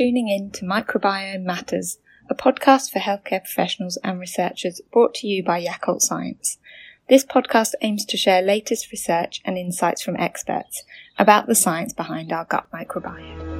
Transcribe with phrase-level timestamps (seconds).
[0.00, 1.98] tuning in to Microbiome Matters,
[2.30, 6.56] a podcast for healthcare professionals and researchers brought to you by Yakult Science.
[7.10, 10.84] This podcast aims to share latest research and insights from experts
[11.18, 13.58] about the science behind our gut microbiome.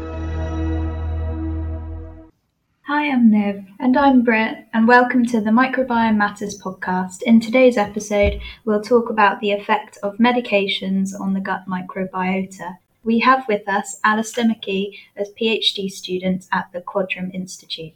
[2.87, 3.67] Hi, I'm Niv.
[3.79, 7.21] And I'm Britt, and welcome to the Microbiome Matters podcast.
[7.27, 12.79] In today's episode, we'll talk about the effect of medications on the gut microbiota.
[13.03, 17.95] We have with us Alastair McKee as PhD student at the Quadram Institute.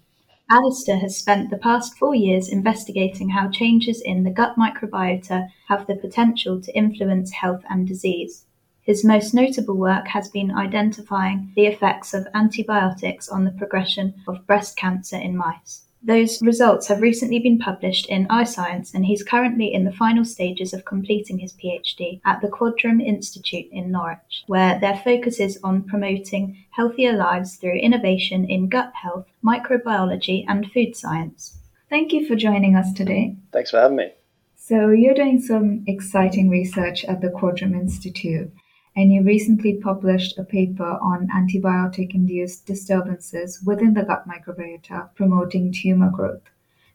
[0.51, 5.87] Alastair has spent the past four years investigating how changes in the gut microbiota have
[5.87, 8.47] the potential to influence health and disease.
[8.81, 14.47] His most notable work has been identifying the effects of antibiotics on the progression of
[14.47, 15.83] breast cancer in mice.
[16.07, 20.75] Those results have recently been published in iScience, and he's currently in the final stages
[20.75, 25.83] of completing his PhD at the Quadram Institute in Norwich, where their focus is on
[25.85, 31.57] promoting healthier lives through innovation in gut health, microbiology, and food science.
[31.89, 33.37] Thank you for joining us today.
[33.51, 34.13] Thanks for having me.
[34.57, 38.53] So, you're doing some exciting research at the Quadram Institute
[38.97, 45.73] and you recently published a paper on antibiotic induced disturbances within the gut microbiota promoting
[45.73, 46.43] tumor growth.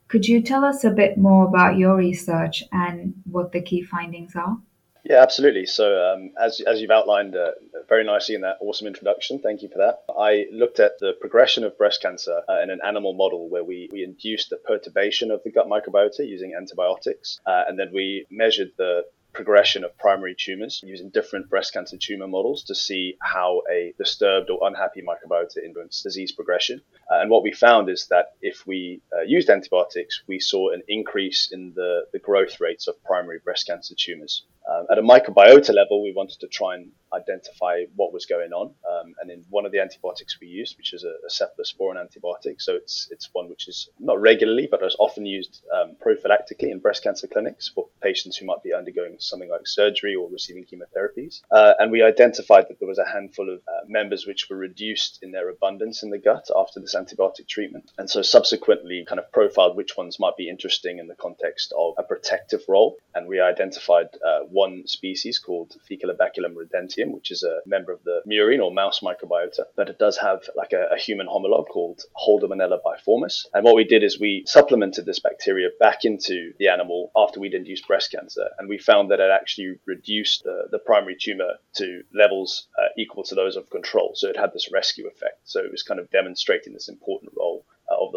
[0.07, 4.35] Could you tell us a bit more about your research and what the key findings
[4.35, 4.57] are?
[5.03, 5.65] Yeah, absolutely.
[5.65, 7.51] So, um, as, as you've outlined uh,
[7.87, 10.03] very nicely in that awesome introduction, thank you for that.
[10.17, 13.89] I looked at the progression of breast cancer uh, in an animal model where we,
[13.91, 18.71] we induced the perturbation of the gut microbiota using antibiotics, uh, and then we measured
[18.77, 23.93] the progression of primary tumors using different breast cancer tumor models to see how a
[23.97, 26.81] disturbed or unhappy microbiota influenced disease progression.
[27.11, 30.81] Uh, and what we found is that if we uh, used antibiotics, we saw an
[30.87, 34.45] increase in the, the growth rates of primary breast cancer tumors.
[34.69, 38.67] Um, at a microbiota level, we wanted to try and identify what was going on.
[38.89, 42.61] Um, and in one of the antibiotics we used, which is a, a, cephalosporin antibiotic,
[42.61, 46.79] so it's it's one which is not regularly, but is often used um, prophylactically in
[46.79, 51.41] breast cancer clinics for patients who might be undergoing something like surgery or receiving chemotherapies.
[51.51, 55.19] Uh, and we identified that there was a handful of uh, members which were reduced
[55.21, 57.91] in their abundance in the gut after this antibiotic treatment.
[57.97, 61.95] And so subsequently kind of profiled which ones might be interesting in the context of
[61.97, 62.97] a protective role.
[63.15, 68.21] And we identified uh, one species called Faecalibaculum rodentium, which is a member of the
[68.29, 72.79] murine or mouse microbiota, but it does have like a, a human homologue called Holdemanella
[72.85, 73.45] biformis.
[73.53, 77.53] And what we did is we supplemented this bacteria back into the animal after we'd
[77.53, 81.87] induced breast cancer, and we found that it actually reduced the, the primary tumor to
[82.13, 84.11] levels uh, equal to those of control.
[84.15, 85.39] So it had this rescue effect.
[85.45, 87.65] So it was kind of demonstrating this important role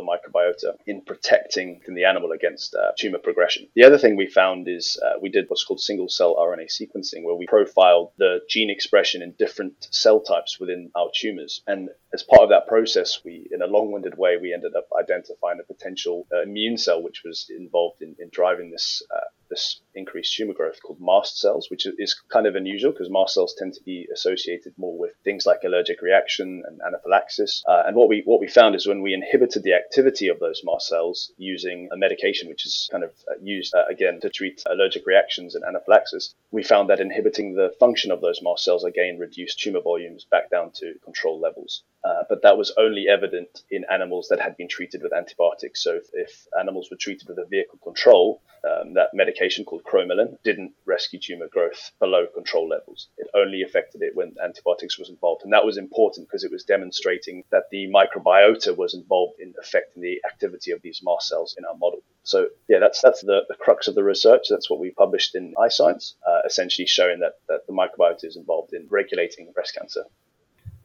[0.02, 3.68] the microbiota in protecting the animal against uh, tumor progression.
[3.74, 7.24] The other thing we found is uh, we did what's called single cell RNA sequencing,
[7.24, 11.62] where we profiled the gene expression in different cell types within our tumors.
[11.66, 15.60] And as part of that process, we, in a long-winded way, we ended up identifying
[15.60, 20.34] a potential uh, immune cell which was involved in, in driving this uh, this increased
[20.34, 23.82] tumor growth called mast cells, which is kind of unusual because mast cells tend to
[23.82, 27.62] be associated more with things like allergic reaction and anaphylaxis.
[27.68, 30.62] Uh, and what we what we found is when we inhibited the activity of those
[30.64, 34.62] mast cells using a medication which is kind of uh, used uh, again to treat
[34.70, 39.18] allergic reactions and anaphylaxis, we found that inhibiting the function of those mast cells again
[39.18, 41.82] reduced tumor volumes back down to control levels.
[42.04, 45.82] Uh, but that was only evident in animals that had been treated with antibiotics.
[45.82, 50.36] So if, if animals were treated with a vehicle control, um, that medication called cromolyn
[50.42, 53.08] didn't rescue tumor growth below control levels.
[53.18, 55.42] It only affected it when antibiotics was involved.
[55.44, 60.02] And that was important because it was demonstrating that the microbiota was involved in affecting
[60.02, 62.02] the activity of these mast cells in our model.
[62.24, 64.46] So yeah, that's that's the, the crux of the research.
[64.48, 68.72] That's what we published in iScience, uh, essentially showing that, that the microbiota is involved
[68.72, 70.04] in regulating breast cancer.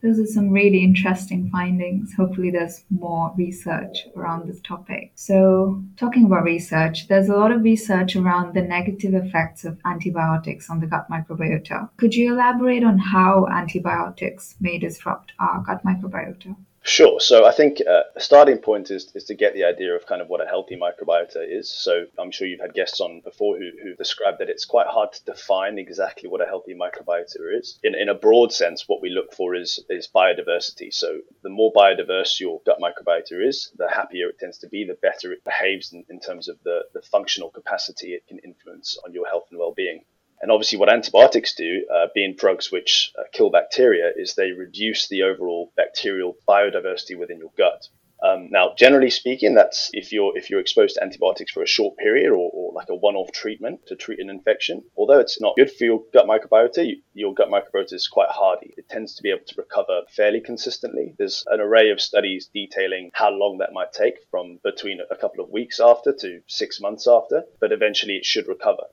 [0.07, 2.13] Those are some really interesting findings.
[2.13, 5.12] Hopefully, there's more research around this topic.
[5.16, 10.69] So, talking about research, there's a lot of research around the negative effects of antibiotics
[10.69, 11.90] on the gut microbiota.
[11.97, 16.55] Could you elaborate on how antibiotics may disrupt our gut microbiota?
[16.87, 17.19] Sure.
[17.19, 20.22] So I think uh, a starting point is, is to get the idea of kind
[20.22, 21.69] of what a healthy microbiota is.
[21.69, 25.11] So I'm sure you've had guests on before who, who described that it's quite hard
[25.11, 27.78] to define exactly what a healthy microbiota is.
[27.84, 30.93] In, in a broad sense, what we look for is, is biodiversity.
[30.93, 34.97] So the more biodiverse your gut microbiota is, the happier it tends to be, the
[35.01, 39.13] better it behaves in, in terms of the, the functional capacity it can influence on
[39.13, 40.05] your health and well-being.
[40.41, 45.07] And obviously, what antibiotics do, uh, being drugs which uh, kill bacteria, is they reduce
[45.07, 47.87] the overall bacterial biodiversity within your gut.
[48.22, 51.97] Um, now, generally speaking, that's if you're if you're exposed to antibiotics for a short
[51.97, 54.84] period or, or like a one-off treatment to treat an infection.
[54.95, 58.73] Although it's not good for your gut microbiota, your gut microbiota is quite hardy.
[58.75, 61.13] It tends to be able to recover fairly consistently.
[61.17, 65.43] There's an array of studies detailing how long that might take from between a couple
[65.43, 68.85] of weeks after to six months after, but eventually it should recover.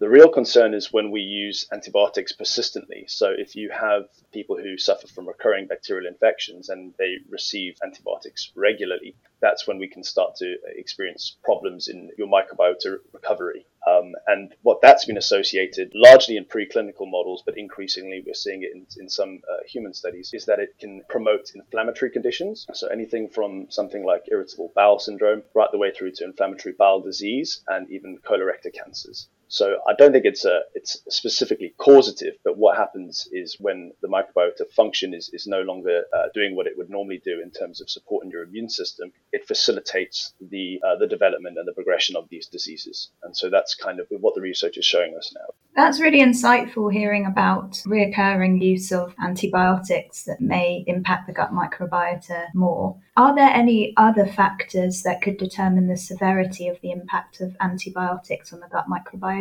[0.00, 3.06] The real concern is when we use antibiotics persistently.
[3.08, 8.52] So if you have people who suffer from recurring bacterial infections and they receive antibiotics
[8.54, 13.66] regularly, that's when we can start to experience problems in your microbiota recovery.
[13.88, 18.70] Um, and what that's been associated largely in preclinical models, but increasingly we're seeing it
[18.72, 22.68] in, in some uh, human studies, is that it can promote inflammatory conditions.
[22.72, 27.00] So anything from something like irritable bowel syndrome right the way through to inflammatory bowel
[27.00, 29.28] disease and even colorectal cancers.
[29.48, 34.08] So I don't think it's a it's specifically causative, but what happens is when the
[34.08, 37.80] microbiota function is, is no longer uh, doing what it would normally do in terms
[37.80, 42.28] of supporting your immune system, it facilitates the uh, the development and the progression of
[42.28, 43.10] these diseases.
[43.22, 45.46] And so that's kind of what the research is showing us now.
[45.74, 52.46] That's really insightful hearing about reoccurring use of antibiotics that may impact the gut microbiota
[52.54, 52.98] more.
[53.16, 58.52] Are there any other factors that could determine the severity of the impact of antibiotics
[58.52, 59.37] on the gut microbiota?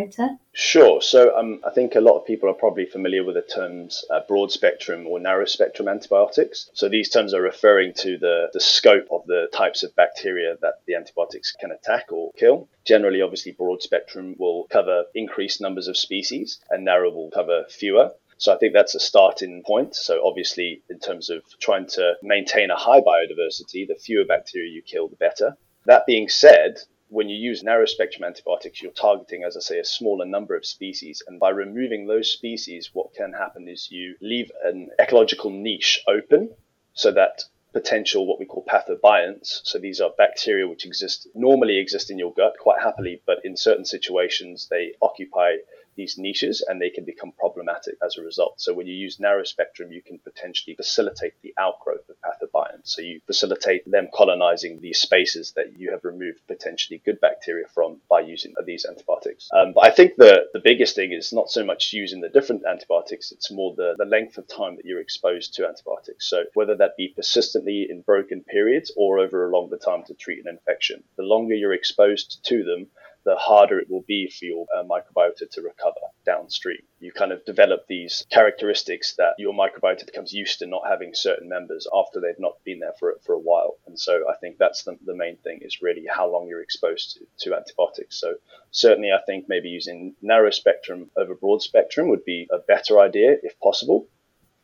[0.53, 1.01] Sure.
[1.01, 4.21] So um, I think a lot of people are probably familiar with the terms uh,
[4.27, 6.69] broad spectrum or narrow spectrum antibiotics.
[6.73, 10.81] So these terms are referring to the, the scope of the types of bacteria that
[10.87, 12.69] the antibiotics can attack or kill.
[12.85, 18.11] Generally, obviously, broad spectrum will cover increased numbers of species and narrow will cover fewer.
[18.37, 19.95] So I think that's a starting point.
[19.95, 24.81] So obviously, in terms of trying to maintain a high biodiversity, the fewer bacteria you
[24.81, 25.57] kill, the better.
[25.85, 29.85] That being said, when you use narrow spectrum antibiotics, you're targeting, as I say, a
[29.85, 31.23] smaller number of species.
[31.27, 36.49] And by removing those species, what can happen is you leave an ecological niche open
[36.93, 37.43] so that
[37.73, 39.61] potential what we call pathobionts.
[39.63, 43.55] So these are bacteria which exist normally exist in your gut quite happily, but in
[43.55, 45.57] certain situations they occupy
[45.95, 48.59] these niches and they can become problematic as a result.
[48.61, 52.15] So when you use narrow spectrum, you can potentially facilitate the outgrowth of
[52.47, 52.87] pathobionts.
[52.87, 57.97] So you facilitate them colonizing these spaces that you have removed potentially good bacteria from
[58.09, 59.49] by using these antibiotics.
[59.53, 62.63] Um, but I think the, the biggest thing is not so much using the different
[62.65, 66.29] antibiotics, it's more the, the length of time that you're exposed to antibiotics.
[66.29, 70.39] So whether that be persistently in broken periods or over a longer time to treat
[70.45, 72.87] an infection, the longer you're exposed to them,
[73.27, 76.79] the harder it will be for your uh, microbiota to recover downstream.
[77.01, 81.49] You kind of develop these characteristics that your microbiota becomes used to not having certain
[81.49, 83.75] members after they've not been there for, for a while.
[83.85, 87.17] And so I think that's the, the main thing is really how long you're exposed
[87.17, 88.17] to, to antibiotics.
[88.17, 88.35] So
[88.71, 93.35] certainly I think maybe using narrow spectrum over broad spectrum would be a better idea
[93.43, 94.07] if possible.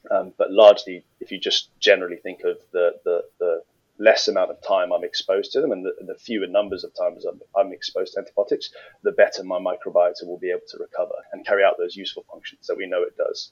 [0.09, 3.63] Um, but largely, if you just generally think of the, the, the
[3.99, 7.25] less amount of time I'm exposed to them and the, the fewer numbers of times
[7.25, 8.69] I'm, I'm, exposed to antibiotics,
[9.03, 12.67] the better my microbiota will be able to recover and carry out those useful functions
[12.67, 13.51] that we know it does.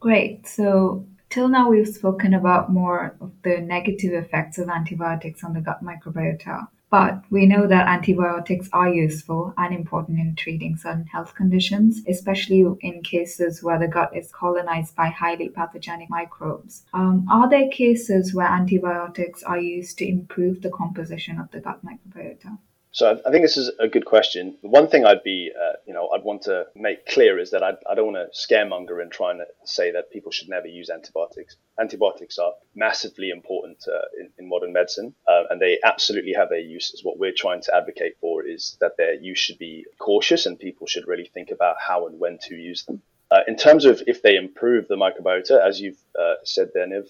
[0.00, 0.46] Great.
[0.46, 5.60] So, till now, we've spoken about more of the negative effects of antibiotics on the
[5.60, 6.68] gut microbiota.
[6.90, 12.64] But we know that antibiotics are useful and important in treating certain health conditions, especially
[12.80, 16.84] in cases where the gut is colonized by highly pathogenic microbes.
[16.94, 21.80] Um, are there cases where antibiotics are used to improve the composition of the gut
[21.84, 22.58] microbiota?
[22.98, 24.56] So I think this is a good question.
[24.62, 27.74] One thing I'd be, uh, you know, I'd want to make clear is that I,
[27.88, 31.54] I don't want to scaremonger and try and say that people should never use antibiotics.
[31.78, 36.58] Antibiotics are massively important uh, in, in, modern medicine, uh, and they absolutely have their
[36.58, 37.04] uses.
[37.04, 40.88] What we're trying to advocate for is that their use should be cautious, and people
[40.88, 43.00] should really think about how and when to use them.
[43.30, 47.04] Uh, in terms of if they improve the microbiota, as you've uh, said there,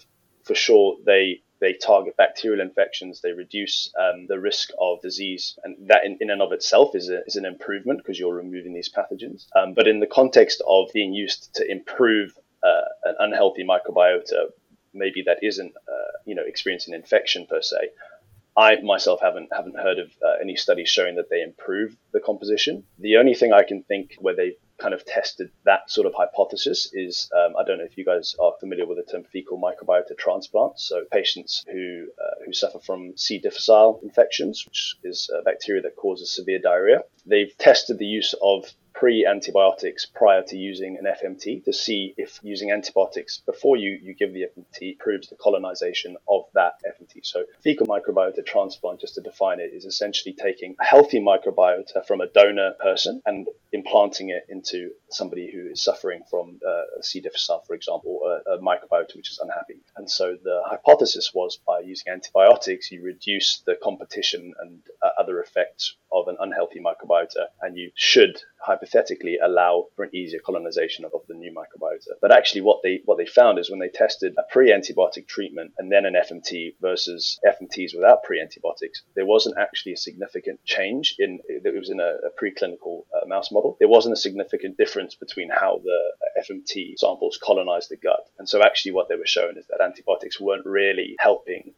[0.45, 5.77] for sure they they target bacterial infections, they reduce um, the risk of disease, and
[5.89, 8.91] that in, in and of itself is, a, is an improvement because you're removing these
[8.91, 9.47] pathogens.
[9.57, 14.51] Um, but in the context of being used to improve uh, an unhealthy microbiota,
[14.95, 17.91] maybe that isn't uh, you know experiencing infection per se.
[18.57, 22.85] I myself haven't haven't heard of uh, any studies showing that they improve the composition.
[22.99, 26.91] The only thing I can think where they've kind of tested that sort of hypothesis
[26.93, 30.17] is um, I don't know if you guys are familiar with the term fecal microbiota
[30.17, 30.79] transplant.
[30.79, 33.39] So patients who uh, who suffer from C.
[33.39, 38.73] difficile infections, which is a bacteria that causes severe diarrhea, they've tested the use of
[38.99, 44.13] pre antibiotics prior to using an FMT to see if using antibiotics before you, you
[44.13, 47.25] give the FMT proves the colonization of that FMT.
[47.25, 52.21] So, fecal microbiota transplant, just to define it, is essentially taking a healthy microbiota from
[52.21, 57.21] a donor person and implanting it into somebody who is suffering from uh, C.
[57.21, 59.81] difficile, for example, a, a microbiota which is unhappy.
[59.97, 65.41] And so, the hypothesis was by using antibiotics, you reduce the competition and uh, other
[65.41, 68.41] effects of an unhealthy microbiota, and you should
[68.89, 72.13] hypothetically allow for an easier colonization of, the new microbiota.
[72.23, 75.93] But actually, what they what they found is when they tested a pre-antibiotic treatment and
[75.93, 81.75] then an FMT versus FMTs without pre-antibiotics, there wasn't actually a significant change in that
[81.75, 83.77] it was in a, a preclinical uh, mouse model.
[83.79, 88.63] There wasn't a significant difference between how the FMT samples colonized the gut, and so
[88.63, 91.75] actually what they were showing is that antibiotics weren't really helping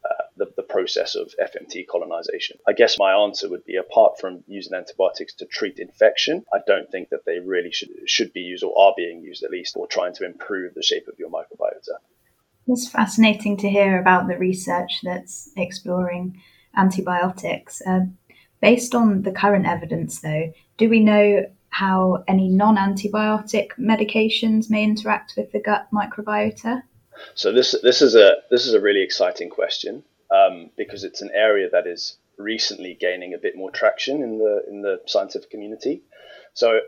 [0.81, 2.57] process of FMT colonization.
[2.67, 6.89] I guess my answer would be apart from using antibiotics to treat infection, I don't
[6.89, 9.85] think that they really should should be used or are being used at least for
[9.85, 11.97] trying to improve the shape of your microbiota.
[12.67, 16.41] It's fascinating to hear about the research that's exploring
[16.75, 17.81] antibiotics.
[17.85, 18.05] Uh,
[18.59, 24.83] based on the current evidence, though, do we know how any non antibiotic medications may
[24.83, 26.81] interact with the gut microbiota?
[27.35, 31.31] So this this is a this is a really exciting question um, because it's an
[31.33, 36.01] area that is recently gaining a bit more traction in the in the scientific community.
[36.53, 36.79] So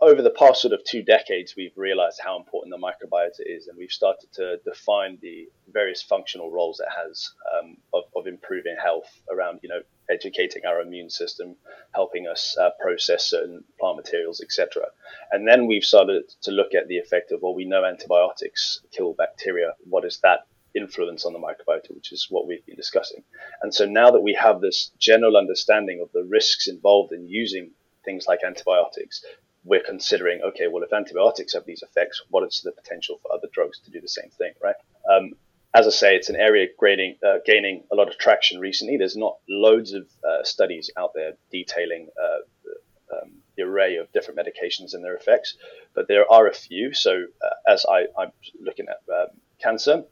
[0.00, 3.76] over the past sort of two decades, we've realized how important the microbiota is, and
[3.76, 9.20] we've started to define the various functional roles it has um, of, of, improving health
[9.32, 11.56] around, you know, educating our immune system,
[11.94, 14.84] helping us uh, process certain plant materials, etc.
[15.32, 19.14] And then we've started to look at the effect of, well, we know antibiotics kill
[19.14, 19.72] bacteria.
[19.82, 23.22] What is that influence on the microbiota, which is what we've been discussing.
[23.62, 27.70] And so now that we have this general understanding of the risks involved in using
[28.04, 29.24] things like antibiotics,
[29.64, 33.48] we're considering, okay, well, if antibiotics have these effects, what is the potential for other
[33.52, 34.76] drugs to do the same thing, right?
[35.10, 35.32] Um,
[35.74, 38.96] as I say, it's an area gaining, uh, gaining a lot of traction recently.
[38.96, 44.38] There's not loads of uh, studies out there detailing uh, um, the array of different
[44.38, 45.56] medications and their effects,
[45.94, 46.94] but there are a few.
[46.94, 49.28] So, uh, as I, am looking at um,
[49.60, 50.04] cancer,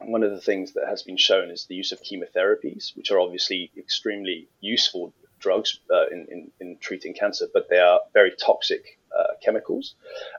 [0.00, 3.20] one of the things that has been shown is the use of chemotherapies, which are
[3.20, 8.98] obviously extremely useful drugs uh, in, in, in, treating cancer, but they are very toxic
[9.16, 9.94] uh, chemicals.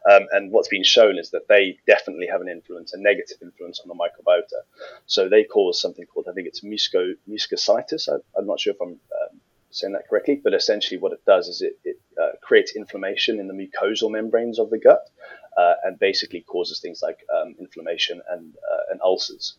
[0.10, 3.80] Um, and what's been shown is that they definitely have an influence, a negative influence
[3.80, 4.62] on the microbiota.
[5.06, 8.10] So they cause something called, I think it's muco, mucositis.
[8.10, 9.40] I, am not sure if I'm um,
[9.72, 13.48] saying that correctly, but essentially what it does is it, it uh, creates inflammation in
[13.48, 15.10] the mucosal membranes of the gut
[15.58, 19.56] uh, and basically causes things like um, inflammation and, uh, and ulcers.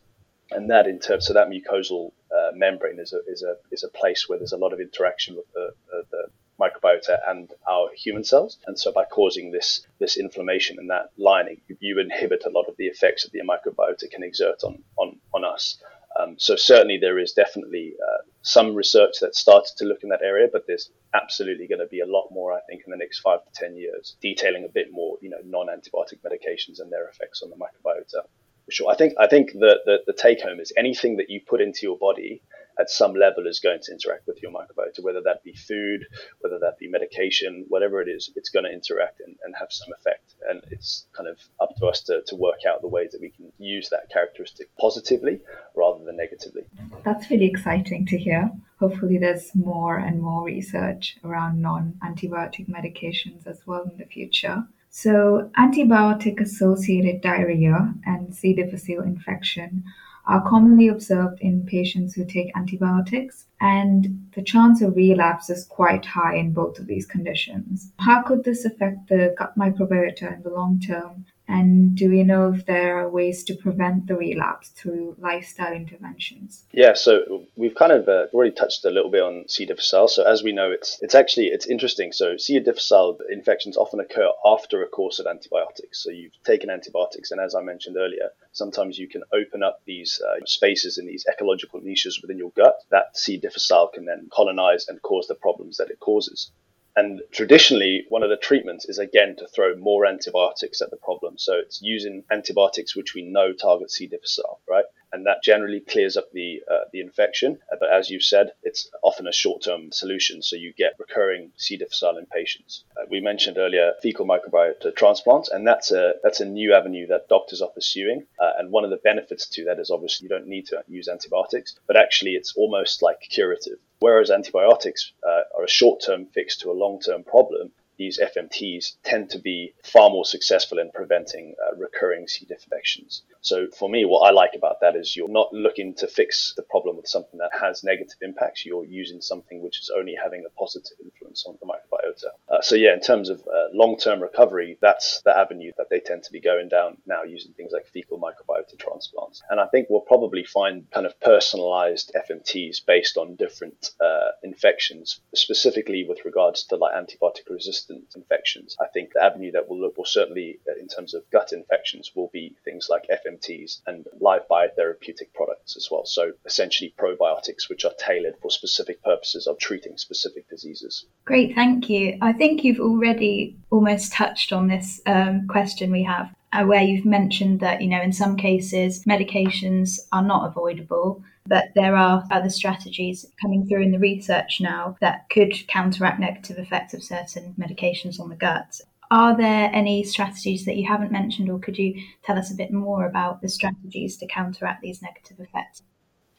[0.51, 3.89] And that in terms so that mucosal uh, membrane is a, is a is a
[3.89, 6.25] place where there's a lot of interaction with the, uh, the
[6.61, 8.59] microbiota and our human cells.
[8.67, 12.77] And so by causing this this inflammation in that lining you, inhibit a lot of
[12.77, 15.81] the effects that the microbiota can exert on on, on us.
[16.19, 20.23] Um, so certainly there is definitely uh, some research that started to look in that
[20.23, 23.21] area, but there's absolutely going to be a lot more, I think, in the next
[23.21, 27.43] five to ten years, detailing a bit more, you know, non-antibiotic medications and their effects
[27.43, 28.27] on the microbiota
[28.69, 28.91] sure.
[28.91, 31.81] I think I think the, the, the take home is anything that you put into
[31.83, 32.43] your body
[32.81, 36.07] at some level is going to interact with your microbiota, whether that be food,
[36.41, 39.89] whether that be medication, whatever it is, it's going to interact and, and have some
[39.99, 40.35] effect.
[40.49, 43.31] And it's kind of up to us to, to work out the ways that we
[43.31, 45.41] can use that characteristic positively
[45.77, 46.63] rather than negatively.
[47.05, 48.51] That's really exciting to hear.
[48.79, 54.65] Hopefully, there's more and more research around non antibiotic medications as well in the future.
[54.93, 58.53] So, antibiotic associated diarrhea and C.
[58.53, 59.85] difficile infection
[60.27, 66.05] are commonly observed in patients who take antibiotics, and the chance of relapse is quite
[66.05, 67.93] high in both of these conditions.
[67.99, 71.25] How could this affect the gut microbiota in the long term?
[71.51, 76.65] And do we know if there are ways to prevent the relapse through lifestyle interventions?
[76.71, 79.67] Yeah, so we've kind of uh, already touched a little bit on C.
[79.67, 80.07] difficile.
[80.07, 82.13] So as we know, it's it's actually it's interesting.
[82.13, 82.61] So C.
[82.61, 86.05] difficile infections often occur after a course of antibiotics.
[86.05, 90.23] So you've taken antibiotics, and as I mentioned earlier, sometimes you can open up these
[90.25, 92.77] uh, spaces in these ecological niches within your gut.
[92.91, 93.39] That C.
[93.39, 96.53] difficile can then colonize and cause the problems that it causes.
[96.97, 101.39] And traditionally, one of the treatments is again to throw more antibiotics at the problem.
[101.39, 104.07] So it's using antibiotics which we know target C.
[104.07, 104.85] difficile, right?
[105.13, 107.59] and that generally clears up the uh, the infection.
[107.79, 111.77] But as you said, it's often a short-term solution, so you get recurring C.
[111.77, 112.85] difficile in patients.
[112.97, 117.29] Uh, we mentioned earlier fecal microbiota transplants, and that's a that's a new avenue that
[117.29, 118.27] doctors are pursuing.
[118.39, 121.09] Uh, and one of the benefits to that is obviously you don't need to use
[121.09, 123.79] antibiotics, but actually it's almost like curative.
[124.01, 129.39] Whereas antibiotics uh, are a short-term fix to a long-term problem, these FMTs tend to
[129.39, 132.47] be far more successful in preventing uh, recurring C.
[132.47, 133.23] diff infections.
[133.43, 136.63] So for me, what I like about that is you're not looking to fix the
[136.63, 138.65] problem with something that has negative impacts.
[138.65, 142.31] You're using something which is only having a positive influence on the microbiota.
[142.49, 146.01] Uh, so yeah, in terms of uh, long term recovery, that's the avenue that they
[146.01, 149.43] tend to be going down now using things like fecal microbiota transplants.
[149.51, 155.21] And I think we'll probably find kind of personalized FMTs based on different uh, infections,
[155.35, 158.77] specifically with regards to like antibiotic resistant infections.
[158.81, 162.13] I think the avenue that we'll look will certainly, uh, in terms of gut infections,
[162.15, 166.05] will be things like FMTs and live biotherapeutic products as well.
[166.07, 171.07] So essentially probiotics which are tailored for specific purposes of treating specific diseases.
[171.25, 172.19] Great, thank you.
[172.21, 177.05] I think you've already almost touched on this um, question we have, uh, where you've
[177.05, 182.51] mentioned that, you know, in some cases, medications are not avoidable, but there are other
[182.51, 188.21] strategies coming through in the research now that could counteract negative effects of certain medications
[188.21, 188.81] on the gut.
[189.11, 192.73] Are there any strategies that you haven't mentioned, or could you tell us a bit
[192.73, 195.83] more about the strategies to counteract these negative effects?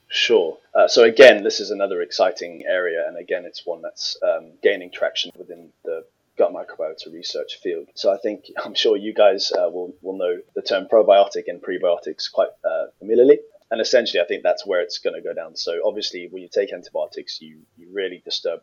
[0.08, 0.58] Sure.
[0.76, 4.92] Uh, so again, this is another exciting area, and again, it's one that's um, gaining
[4.92, 6.06] traction within the
[6.42, 7.88] gut microbiota research field.
[7.96, 11.62] So I think I'm sure you guys uh, will will know the term probiotic and
[11.62, 13.40] prebiotics quite uh, familiarly.
[13.70, 15.56] And essentially, I think that's where it's going to go down.
[15.56, 18.60] So obviously, when you take antibiotics, you, you really disturb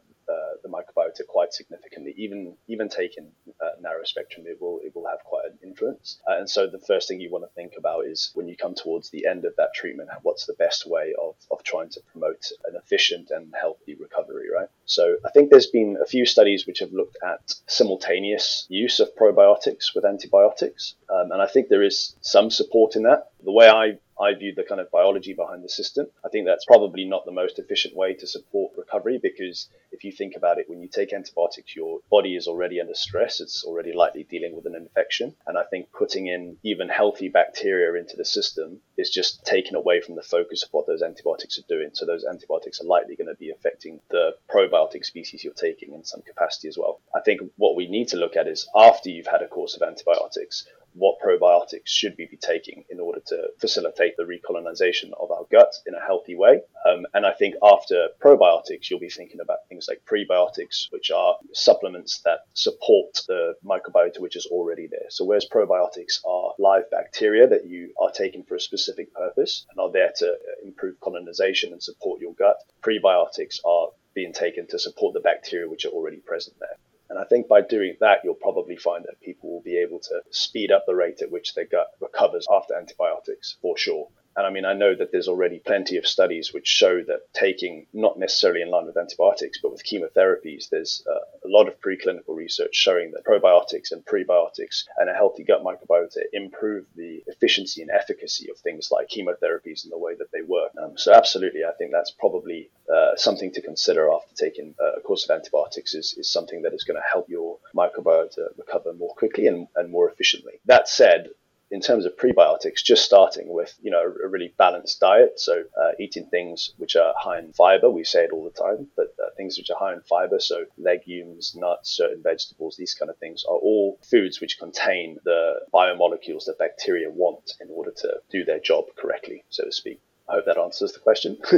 [1.09, 2.15] microbiota quite significantly.
[2.17, 3.31] Even even taken
[3.63, 6.21] uh, narrow spectrum, it will it will have quite an influence.
[6.29, 8.75] Uh, and so the first thing you want to think about is when you come
[8.75, 12.51] towards the end of that treatment, what's the best way of, of trying to promote
[12.67, 14.69] an efficient and healthy recovery, right?
[14.87, 19.15] So I think there's been a few studies which have looked at simultaneous use of
[19.17, 23.31] probiotics with antibiotics, um, and I think there is some support in that.
[23.45, 26.09] The way I I view the kind of biology behind the system.
[26.25, 30.13] I think that's probably not the most efficient way to support recovery because if you
[30.13, 33.41] think about it, when you take antibiotics, your body is already under stress.
[33.41, 35.35] It's already likely dealing with an infection.
[35.45, 40.01] And I think putting in even healthy bacteria into the system is just taken away
[40.01, 41.91] from the focus of what those antibiotics are doing.
[41.95, 46.05] So those antibiotics are likely going to be affecting the probiotic species you're taking in
[46.05, 47.01] some capacity as well.
[47.13, 49.83] I think what we need to look at is after you've had a course of
[49.83, 50.65] antibiotics,
[50.99, 55.75] what probiotics should we be taking in order to facilitate the recolonization of our gut
[55.87, 56.61] in a healthy way.
[56.87, 61.37] Um, and I think after probiotics, you'll be thinking about things like prebiotics, which are
[61.53, 65.07] supplements that support the microbiota which is already there.
[65.11, 69.81] So whereas probiotics are live bacteria that you are taking for a specific purpose and
[69.81, 75.15] are there to improve colonization and support your gut, prebiotics are being taken to support
[75.15, 76.77] the bacteria which are already present there.
[77.19, 80.71] I think by doing that, you'll probably find that people will be able to speed
[80.71, 84.09] up the rate at which their gut recovers after antibiotics for sure.
[84.39, 87.89] And I mean, I know that there's already plenty of studies which show that taking,
[87.93, 92.77] not necessarily in line with antibiotics, but with chemotherapies, there's a lot of preclinical research
[92.77, 98.49] showing that probiotics and prebiotics and a healthy gut microbiota improve the efficiency and efficacy
[98.49, 100.71] of things like chemotherapies and the way that they work.
[100.81, 105.25] Um, so, absolutely, I think that's probably uh, something to consider after taking a course
[105.25, 109.47] of antibiotics is, is something that is going to help your microbiota recover more quickly
[109.47, 110.55] and, and more efficiently.
[110.67, 111.31] That said,
[111.71, 115.39] in terms of prebiotics, just starting with you know a really balanced diet.
[115.39, 117.91] So uh, eating things which are high in fiber.
[117.91, 120.65] We say it all the time, but uh, things which are high in fiber, so
[120.79, 126.47] legumes, nuts, certain vegetables, these kind of things are all foods which contain the biomolecules
[126.47, 130.01] that bacteria want in order to do their job correctly, so to speak.
[130.29, 131.39] I hope that answers the question.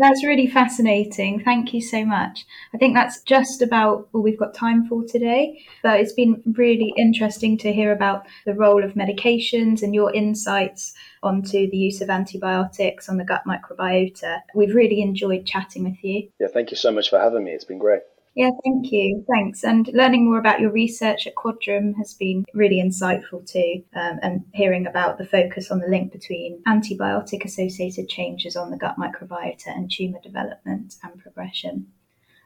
[0.00, 1.42] That's really fascinating.
[1.42, 2.44] Thank you so much.
[2.74, 5.64] I think that's just about all we've got time for today.
[5.82, 10.92] But it's been really interesting to hear about the role of medications and your insights
[11.22, 14.40] onto the use of antibiotics on the gut microbiota.
[14.54, 16.28] We've really enjoyed chatting with you.
[16.40, 17.52] Yeah, thank you so much for having me.
[17.52, 18.02] It's been great.
[18.36, 19.24] Yeah, thank you.
[19.26, 19.64] Thanks.
[19.64, 23.82] And learning more about your research at Quadram has been really insightful too.
[23.94, 28.76] Um, and hearing about the focus on the link between antibiotic associated changes on the
[28.76, 31.86] gut microbiota and tumour development and progression.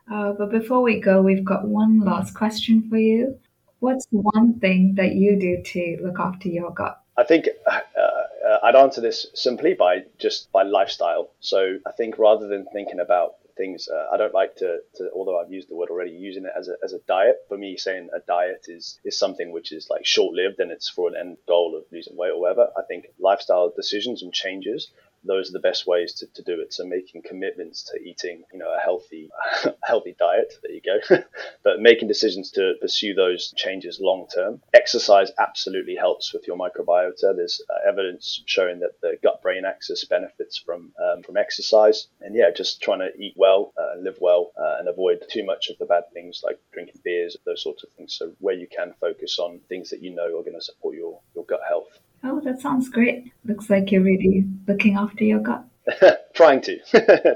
[0.08, 3.36] Uh, but before we go, we've got one last question for you.
[3.80, 7.00] What's one thing that you do to look after your gut?
[7.16, 11.30] I think uh, uh, I'd answer this simply by just by lifestyle.
[11.40, 13.88] So I think rather than thinking about things.
[13.88, 16.68] Uh, I don't like to, to, although I've used the word already, using it as
[16.68, 17.36] a, as a diet.
[17.48, 20.88] For me, saying a diet is, is something which is like short lived and it's
[20.88, 22.68] for an end goal of losing weight or whatever.
[22.76, 24.90] I think lifestyle decisions and changes
[25.24, 26.72] those are the best ways to, to do it.
[26.72, 29.30] So making commitments to eating, you know, a healthy,
[29.84, 30.52] healthy diet.
[30.62, 31.18] There you go.
[31.64, 34.60] but making decisions to pursue those changes long term.
[34.74, 37.36] Exercise absolutely helps with your microbiota.
[37.36, 42.08] There's uh, evidence showing that the gut-brain axis benefits from um, from exercise.
[42.20, 45.68] And yeah, just trying to eat well, uh, live well, uh, and avoid too much
[45.68, 48.14] of the bad things like drinking beers, those sorts of things.
[48.14, 51.20] So where you can focus on things that you know are going to support your
[51.34, 51.88] your gut health.
[52.22, 53.32] Oh, that sounds great.
[53.44, 55.64] Looks like you're really looking after your gut.
[56.34, 56.78] Trying to.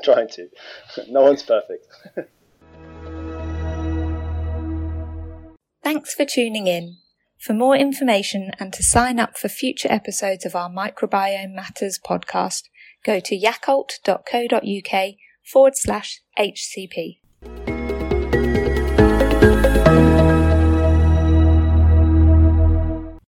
[0.04, 0.48] Trying to.
[1.08, 1.86] No one's perfect.
[5.82, 6.96] Thanks for tuning in.
[7.38, 12.64] For more information and to sign up for future episodes of our Microbiome Matters podcast,
[13.04, 17.18] go to yakult.co.uk forward slash HCP.